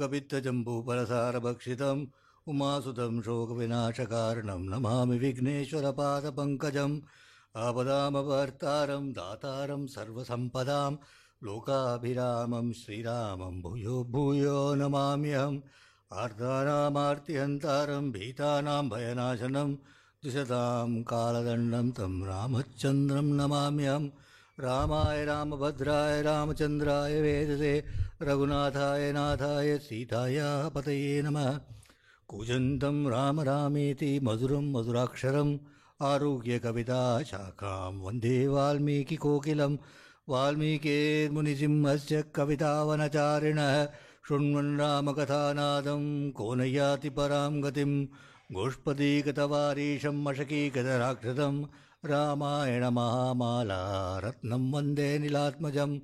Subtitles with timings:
[0.00, 2.06] कपित्थजम्बूफलसारभक्षितम्
[2.48, 7.00] उमासुतं शोकविनाशकारणं नमामि विघ्नेश्वरपादपङ्कजम्।
[7.56, 10.96] आपदामवर्तारं दातारं सर्वसम्पदां
[11.44, 15.60] लोकाभिरामं श्रीरामं भूयो भूयो नमाम्यहम्।
[16.12, 19.76] आर्तानामार्तिहन्तारं भीतानां भयनाशनं
[20.22, 24.10] द्विषतां कालदण्डं तं रामचन्द्रं नमाम्यहम्।
[24.60, 27.84] रामाय, रामभद्राय रामचन्द्राय वेदसे,
[28.22, 30.38] रघुनाथाय, नाथाय, सीताय
[30.74, 31.60] पतये नमः।
[32.28, 35.58] कूजन्तं राम रामेति, मधुरं मधुराक्षरम्
[36.02, 39.76] आरुह्य कविता शाखां, वंदे वाल्मीकिकोकिलं
[40.28, 43.84] वाल्मीकेर्मुनिसिंहस्य कवितावनचारिणः,
[44.28, 46.60] शृण्वन् रामकथानादं को न
[47.06, 48.04] परां गतिं
[48.52, 51.62] गोष्पदीगतवारीशं मशकीगतराक्षसं
[52.08, 53.80] रामायणमहामाला
[54.24, 55.98] रत्नं वंदे नीलात्मजम्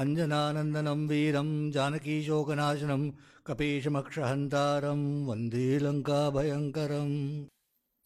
[0.00, 3.02] अञ्जनानन्दनं वीरं जानकीशोकनाशनं
[3.46, 7.16] कपीशमक्षहन्तारं वंदे लङ्काभयङ्करम्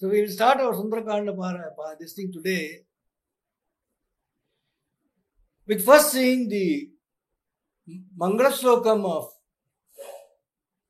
[0.00, 2.80] So we will start our Sundarakanda para, para this thing today
[5.68, 6.90] with first seeing the
[8.18, 9.30] Mangala Slokam of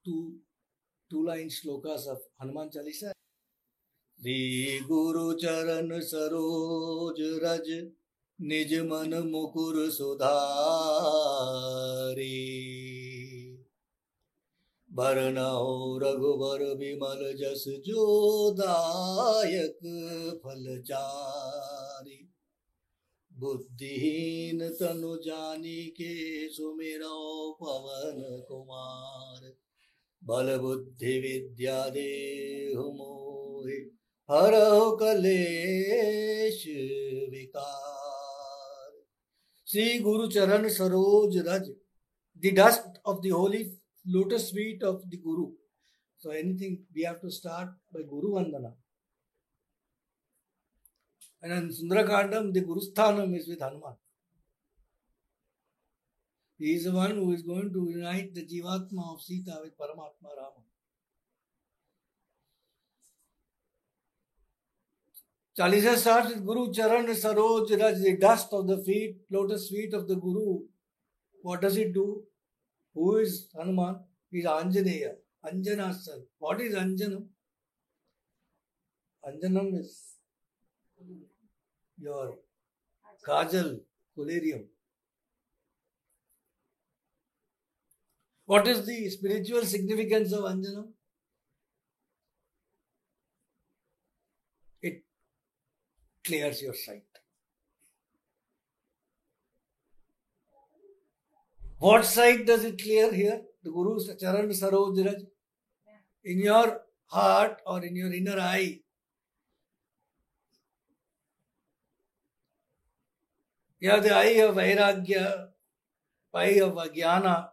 [0.05, 0.37] two,
[1.11, 3.13] two line slokas of Hanuman Chalisa.
[4.25, 7.93] Shri गुरु चरण सरोज रज,
[8.41, 10.45] निज मन मुकुर सुधारी।
[14.93, 19.77] बरनौ रघुबर विमल जस, जो दायक
[20.45, 22.33] फलचारी
[23.33, 29.55] बुद्धिहीन तनु जानी के सुमिरौ पवन कुमार।
[30.25, 33.91] बल बुद्धि विद्या देहु मोहि
[34.31, 36.61] हरौ कलेश
[37.31, 38.93] विकार
[39.71, 41.73] श्री गुरु चरण सरोज रज
[42.53, 43.73] dust of the holy
[44.07, 45.45] lotus feet of the guru
[46.19, 48.73] so anything we have to start by guru vandana
[51.43, 53.97] and in sundarakandam the guru sthanam is with hanuman
[56.59, 60.39] he is the one who is going to unite the jivatma of sita with paramatma
[60.43, 60.63] rama
[65.57, 70.63] With Guru Charan Saroj Raj, the dust of the feet, lotus feet of the Guru.
[71.43, 72.25] What does it do?
[72.95, 74.01] Who is Hanuman?
[74.33, 75.13] He is Anjaneya,
[75.45, 76.23] Anjana's son.
[76.39, 77.27] What is Anjanam?
[79.25, 80.17] Anjanam is
[81.99, 82.35] your
[83.25, 83.79] kajal,
[84.19, 84.65] collyrium.
[88.47, 90.94] What is the spiritual significance of Anjanam?
[96.25, 97.03] Clears your sight.
[101.79, 103.43] What sight does it clear here?
[103.63, 105.23] The Guru's Charan Saroj Raj.
[106.25, 108.81] In your heart or in your inner eye.
[113.81, 115.49] You have the eye of Vairagya,
[116.33, 117.51] eye of Jnana.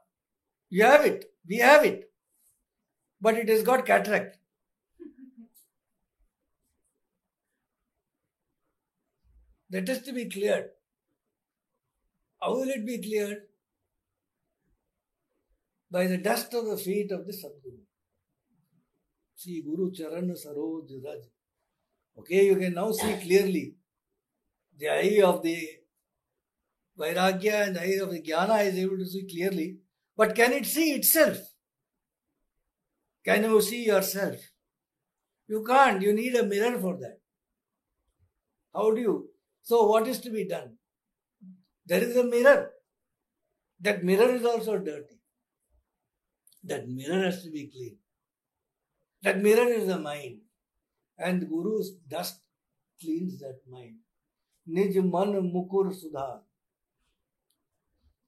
[0.69, 1.25] You have it.
[1.45, 2.09] We have it.
[3.19, 4.37] But it has got cataract.
[9.71, 10.69] That has to be cleared.
[12.41, 13.43] How will it be cleared?
[15.89, 17.79] By the dust of the feet of the Sadguru.
[19.35, 21.23] See Guru Charan Saroj Raj.
[22.19, 23.75] Okay, you can now see clearly.
[24.77, 25.57] The eye of the
[26.99, 29.77] Vairagya and the eye of the Jnana is able to see clearly.
[30.17, 31.37] But can it see itself?
[33.23, 34.35] Can you see yourself?
[35.47, 36.01] You can't.
[36.01, 37.19] You need a mirror for that.
[38.73, 39.30] How do you?
[39.63, 40.77] So, what is to be done?
[41.85, 42.71] There is a mirror.
[43.79, 45.19] That mirror is also dirty.
[46.63, 47.97] That mirror has to be clean.
[49.23, 50.41] That mirror is the mind.
[51.17, 52.41] And Guru's dust
[52.99, 53.95] cleans that mind.
[54.67, 56.41] Nij man mukur sudhar.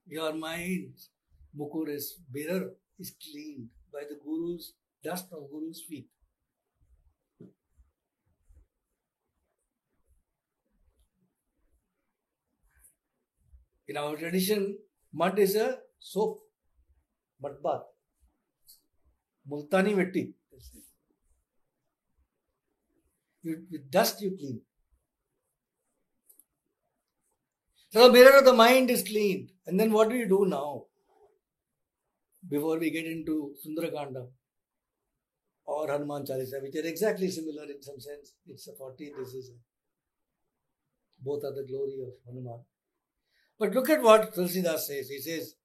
[0.05, 0.93] Your mind,
[1.57, 4.73] mukur is mirror, is cleaned by the Guru's
[5.03, 6.07] dust of Guru's feet.
[13.87, 14.77] In our tradition,
[15.13, 16.41] mud is a soap,
[17.41, 17.83] mud bath.
[19.49, 20.33] Multani mitti.
[23.41, 24.61] You, with dust you clean.
[27.91, 29.49] So the mirror of the mind is cleaned.
[29.67, 30.85] And then what do you do now?
[32.49, 34.27] Before we get into Sundarakanda
[35.65, 38.33] or Hanuman Chalisa, which are exactly similar in some sense.
[38.47, 39.51] It's a 40, this is
[41.23, 42.59] both are the glory of Hanuman.
[43.59, 45.09] But look at what Tulsidas says.
[45.09, 45.55] He says,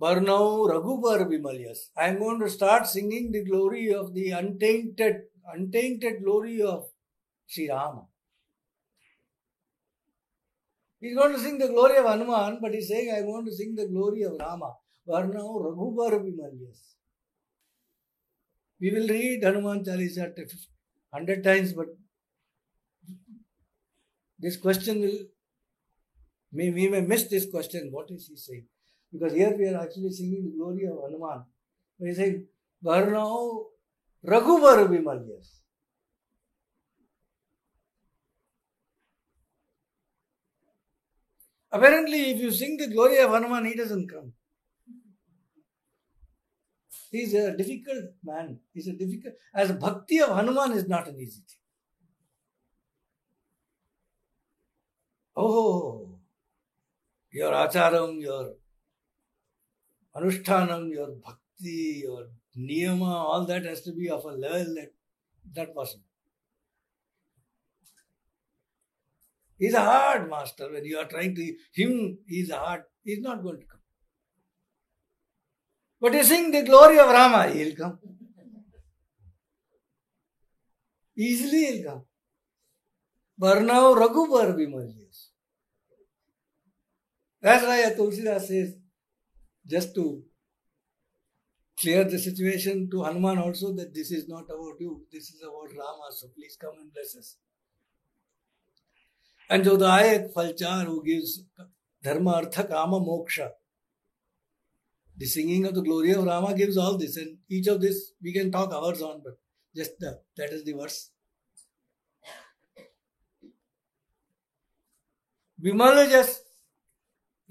[0.00, 1.90] Varnau Raghubar Vimalyas.
[1.96, 5.22] I am going to start singing the glory of the untainted,
[5.52, 6.86] untainted glory of
[7.46, 8.06] Sri Rama.
[11.00, 13.74] He's going to sing the glory of Hanuman, but he's saying, I want to sing
[13.74, 14.74] the glory of Rama.
[15.08, 16.92] Varnau Raghubar Vimalyas.
[18.80, 20.32] We will read Hanuman Chalisa
[21.12, 21.86] hundred times, but
[24.38, 25.18] this question will,
[26.52, 27.88] may, we may miss this question.
[27.90, 28.66] What is he saying?
[29.12, 31.44] Because here we are actually singing the glory of Hanuman.
[31.98, 32.42] We say,
[32.84, 33.64] Varnau
[34.26, 35.60] Raghubar Vimalyas.
[41.70, 44.32] Apparently, if you sing the glory of Hanuman, he doesn't come.
[47.10, 48.58] He's a difficult man.
[48.72, 49.34] He's a difficult.
[49.54, 51.58] As bhakti of Hanuman is not an easy thing.
[55.36, 56.11] Oh,
[57.32, 58.54] your acharam, your
[60.16, 62.26] anushtanam, your bhakti, your
[62.56, 64.92] niyama, all that has to be of a level that
[65.54, 66.04] that possible.
[69.58, 70.70] He's a hard master.
[70.72, 72.82] When you are trying to him, he's hard.
[73.04, 73.80] He's not going to come.
[76.00, 77.98] But you sing the glory of Rama, he'll come.
[81.16, 82.02] Easily he'll come.
[83.40, 85.01] Varnau Raghubar Vimalyas.
[87.42, 88.76] That's why Tulsidas says,
[89.66, 90.22] just to
[91.78, 95.76] clear the situation to Hanuman also, that this is not about you, this is about
[95.76, 97.36] Rama, so please come and bless us.
[99.50, 101.42] And Jodayak Falchar, who gives
[102.02, 103.50] Dharma, Artha, Kama, Moksha.
[105.16, 108.32] The singing of the glory of Rama gives all this, and each of this we
[108.32, 109.38] can talk hours on, but
[109.74, 111.10] just the, that is the verse.
[115.62, 116.38] Vimalajas,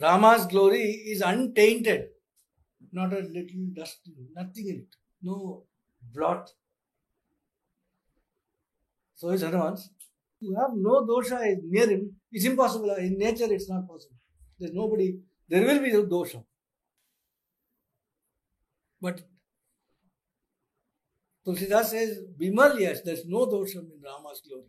[0.01, 0.83] Rama's glory
[1.13, 2.05] is untainted,
[2.91, 3.99] not a little dust,
[4.35, 5.63] nothing in it, no
[6.13, 6.49] blot.
[9.15, 9.89] So is Hanuman's.
[10.41, 12.89] To have no dosha near him is impossible.
[12.95, 14.15] In nature, it's not possible.
[14.57, 16.43] There's nobody, there will be no dosha.
[18.99, 19.21] But
[21.45, 24.65] Tulsidas says, Bimal, yes, there's no dosham in Rama's glory.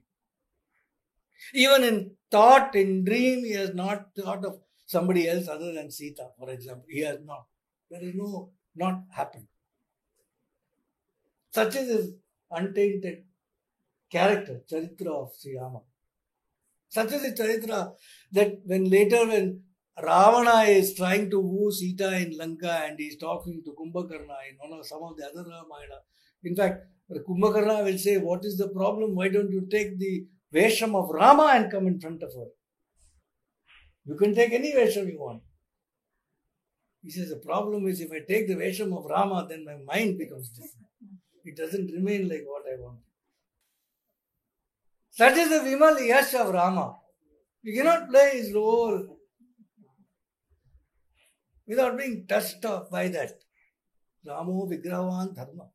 [1.55, 4.61] Even in thought, in dream, he has not thought of
[4.93, 6.87] somebody else other than Sita, for example.
[6.89, 7.47] He has not.
[7.91, 9.49] There is no, not happened.
[11.51, 12.07] Such is his
[12.51, 13.25] untainted
[14.11, 15.81] character, charitra of Sri Rama.
[16.89, 17.81] Such is the charitra
[18.33, 19.63] that when later when
[20.01, 24.79] Ravana is trying to woo Sita in Lanka and he's talking to Kumbhakarna in one
[24.79, 26.01] of some of the other Ramayana.
[26.45, 26.87] In fact,
[27.29, 29.15] Kumbhakarna will say, What is the problem?
[29.15, 32.49] Why don't you take the Vesham of Rama and come in front of her?
[34.05, 35.43] You can take any Vesham you want.
[37.03, 40.19] He says, The problem is if I take the Vesham of Rama, then my mind
[40.19, 40.89] becomes different.
[41.45, 42.99] It doesn't remain like what I want.
[45.11, 46.97] Such is the Vimal Yash of Rama.
[47.63, 49.19] You cannot play his role
[51.67, 53.33] without being touched by that.
[54.27, 55.69] Ramo Vigrahavan Dharma.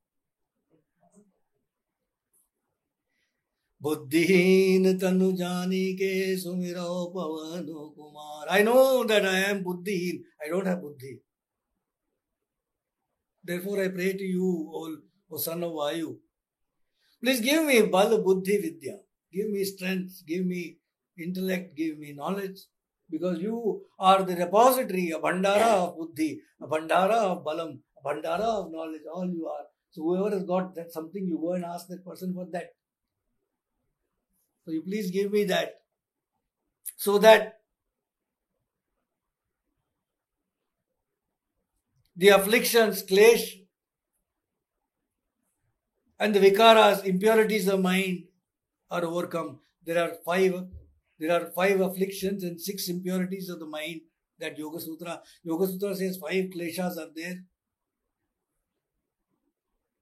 [3.82, 7.66] बुद्धिहीन तनु जानी के सुमिरो Pawan
[7.96, 8.48] Kumar.
[8.56, 8.76] I know
[9.10, 10.24] that I am buddhiheen.
[10.42, 11.14] I don't have buddhi.
[13.44, 14.96] Therefore I pray to you all
[15.32, 16.10] O son of Vayu
[17.24, 18.96] please give me bal buddhi vidya
[19.34, 20.64] give me strength give me
[21.18, 22.66] intellect give me knowledge
[23.10, 23.56] because you
[24.10, 26.30] are the repository a bhandara of buddhi
[26.62, 27.72] a bhandara of balam
[28.06, 29.64] bhandara of knowledge all you are
[29.96, 32.74] so whoever has got that something you go and ask that person for that
[34.68, 35.80] So you please give me that.
[36.98, 37.62] So that
[42.18, 43.62] the afflictions, kalesh,
[46.20, 48.26] and the vikaras, impurities of mind
[48.92, 49.62] are overcome.
[49.86, 50.66] There are five,
[51.18, 54.02] there are five afflictions and six impurities of the mind
[54.38, 55.22] that Yoga Sutra.
[55.44, 57.46] Yoga Sutra says five kleshas are there.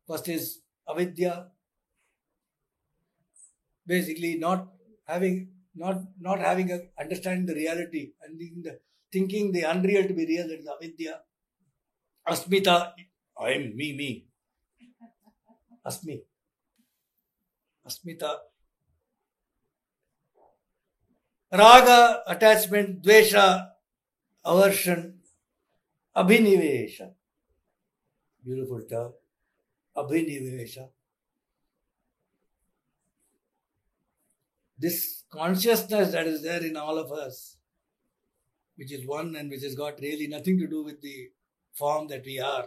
[0.07, 1.51] First is avidya,
[3.87, 4.67] basically not
[5.07, 8.79] having not not having a understanding the reality and the,
[9.11, 11.19] thinking the unreal to be real that is avidya.
[12.27, 12.93] Asmita
[13.37, 14.25] i am me me.
[15.85, 16.21] Asmi.
[17.87, 18.37] Asmita.
[21.51, 23.71] Raga attachment dvesha
[24.45, 25.19] aversion
[26.15, 27.11] abhinivesha.
[28.43, 29.13] Beautiful term.
[29.97, 30.89] Abhinivesha
[34.77, 37.57] this consciousness that is there in all of us,
[38.75, 41.29] which is one and which has got really nothing to do with the
[41.73, 42.65] form that we are,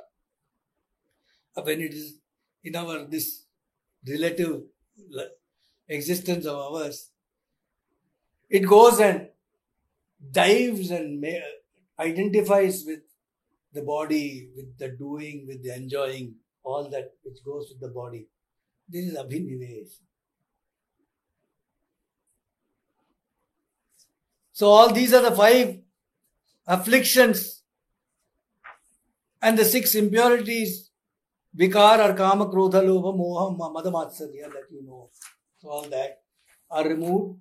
[1.62, 2.18] when it is
[2.62, 3.44] in our this
[4.08, 4.62] relative
[5.88, 7.10] existence of ours,
[8.48, 9.28] it goes and
[10.30, 11.24] dives and
[11.98, 13.00] identifies with
[13.72, 18.28] the body, with the doing, with the enjoying, all that which goes with the body.
[18.88, 19.98] This is abhinivesh.
[24.58, 25.78] So all these are the five
[26.66, 27.62] afflictions
[29.40, 30.90] and the six impurities,
[31.56, 35.10] vikar or kama, krodha, lobha, moha, ma- mada, matsarya that you know.
[35.58, 36.22] So all that
[36.72, 37.38] are removed.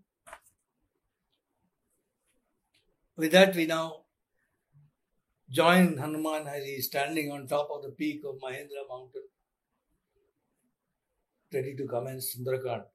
[3.16, 4.02] With that we now
[5.50, 9.24] join Hanuman as he is standing on top of the peak of Mahendra mountain,
[11.52, 12.86] ready to commence Sundarakand.